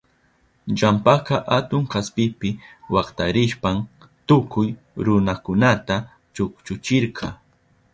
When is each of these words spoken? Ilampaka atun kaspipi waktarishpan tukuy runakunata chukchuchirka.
Ilampaka 0.71 1.37
atun 1.57 1.83
kaspipi 1.93 2.49
waktarishpan 2.97 3.75
tukuy 4.27 4.67
runakunata 5.05 5.95
chukchuchirka. 6.35 7.27